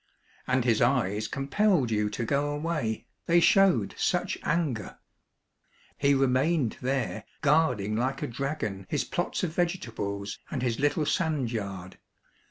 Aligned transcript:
And 0.47 0.65
his 0.65 0.81
eyes 0.81 1.27
com 1.27 1.47
pelled 1.47 1.91
you 1.91 2.09
to 2.09 2.25
go 2.25 2.49
away, 2.55 3.05
they 3.27 3.39
showed 3.39 3.93
such 3.99 4.35
anger; 4.41 4.97
he 5.95 6.15
remained 6.15 6.77
there, 6.81 7.23
guarding 7.41 7.95
like 7.95 8.23
a 8.23 8.27
dragon 8.27 8.87
his 8.89 9.03
plots 9.03 9.43
of 9.43 9.53
vegetables 9.53 10.39
and 10.49 10.63
his 10.63 10.79
little 10.79 11.05
sand 11.05 11.51
yard. 11.51 11.99